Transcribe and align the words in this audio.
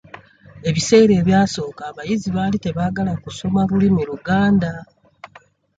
Ebiseera 0.69 1.13
ebyasooka 1.21 1.81
abayizi 1.91 2.27
baali 2.35 2.57
tebaagala 2.65 3.13
kusoma 3.23 3.59
lulimi 3.69 4.01
Luganda. 4.09 4.71